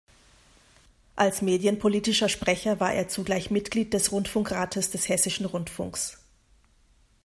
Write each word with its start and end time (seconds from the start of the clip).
Als 1.15 1.43
medienpolitischer 1.43 2.27
Sprecher 2.27 2.79
war 2.79 2.91
er 2.91 3.07
zugleich 3.07 3.51
Mitglied 3.51 3.93
des 3.93 4.11
Rundfunkrates 4.11 4.89
des 4.89 5.07
Hessischen 5.07 5.45
Rundfunks. 5.45 6.17